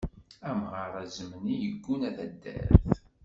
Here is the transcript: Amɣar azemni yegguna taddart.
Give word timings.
Amɣar 0.49 0.93
azemni 1.03 1.55
yegguna 1.61 2.09
taddart. 2.17 2.89